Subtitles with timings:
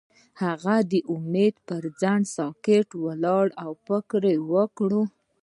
[0.43, 4.91] هغه د امید پر څنډه ساکت ولاړ او فکر وکړ.